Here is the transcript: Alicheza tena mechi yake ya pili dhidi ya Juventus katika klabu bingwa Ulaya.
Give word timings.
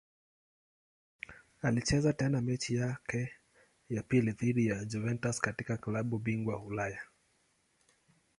Alicheza 1.61 2.13
tena 2.13 2.41
mechi 2.41 2.75
yake 2.75 3.33
ya 3.89 4.03
pili 4.03 4.31
dhidi 4.31 4.67
ya 4.67 4.85
Juventus 4.85 5.41
katika 5.41 5.77
klabu 5.77 6.19
bingwa 6.19 6.63
Ulaya. 6.63 6.99